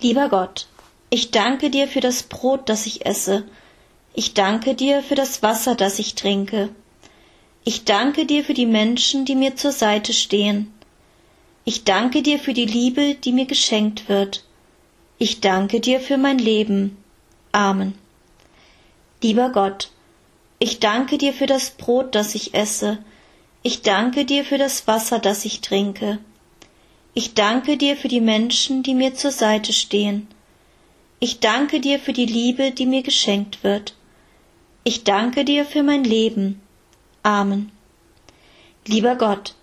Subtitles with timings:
[0.00, 0.66] Lieber Gott,
[1.10, 3.44] ich danke dir für das Brot, das ich esse.
[4.14, 6.70] Ich danke dir für das Wasser, das ich trinke.
[7.64, 10.72] Ich danke dir für die Menschen, die mir zur Seite stehen.
[11.64, 14.44] Ich danke dir für die Liebe, die mir geschenkt wird.
[15.18, 16.96] Ich danke dir für mein Leben.
[17.52, 17.94] Amen.
[19.22, 19.90] Lieber Gott,
[20.58, 22.98] ich danke dir für das Brot, das ich esse.
[23.62, 26.18] Ich danke dir für das Wasser, das ich trinke.
[27.12, 30.28] Ich danke dir für die Menschen, die mir zur Seite stehen.
[31.18, 33.94] Ich danke dir für die Liebe, die mir geschenkt wird.
[34.84, 36.60] Ich danke dir für mein Leben.
[37.22, 37.70] Amen.
[38.86, 39.54] Lieber Gott,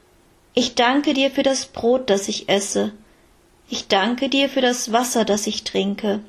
[0.53, 2.91] ich danke dir für das Brot, das ich esse.
[3.69, 6.19] Ich danke dir für das Wasser, das ich trinke.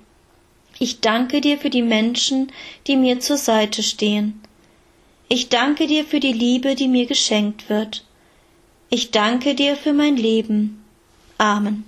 [0.79, 2.53] Ich danke dir für die Menschen,
[2.87, 4.41] die mir zur Seite stehen.
[5.29, 8.05] Ich danke dir für die Liebe, die mir geschenkt wird.
[8.89, 10.78] Ich danke dir für mein Leben.
[11.41, 11.85] Amen.